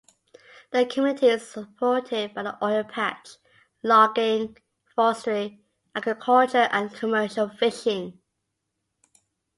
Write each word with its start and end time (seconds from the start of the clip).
The 0.71 0.87
community 0.87 1.27
is 1.27 1.47
supported 1.47 2.33
by 2.33 2.41
the 2.41 2.65
oil 2.65 2.83
patch, 2.83 3.35
logging, 3.83 4.57
forestry, 4.95 5.61
agriculture, 5.93 6.67
and 6.71 6.91
commercial 6.91 7.49
fishing. 7.49 8.19